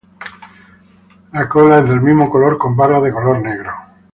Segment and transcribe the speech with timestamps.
[1.31, 3.71] La cola es del mismo color con barras de color negro.